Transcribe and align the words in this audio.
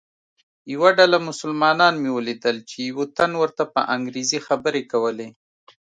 یوه 0.73 0.89
ډله 0.99 1.17
مسلمانان 1.29 1.93
مې 2.03 2.11
ولیدل 2.13 2.57
چې 2.69 2.77
یوه 2.89 3.05
تن 3.17 3.31
ورته 3.41 3.63
په 3.73 3.81
انګریزي 3.95 4.39
خبرې 4.47 4.83
کولې. 4.91 5.27